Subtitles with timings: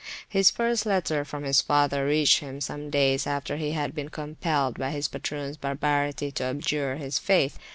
[0.27, 4.79] His first letter from his father reached him some days after he had been compelled
[4.79, 7.59] by his patroons barbarity to abjure his faith.